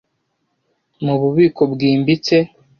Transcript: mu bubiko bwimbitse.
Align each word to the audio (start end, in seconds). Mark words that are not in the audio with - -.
mu 1.05 1.15
bubiko 1.21 1.61
bwimbitse. 1.73 2.37